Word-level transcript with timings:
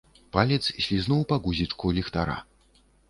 Палец 0.35 0.63
слізнуў 0.85 1.21
па 1.33 1.39
гузічку 1.43 1.93
ліхтара. 1.99 2.37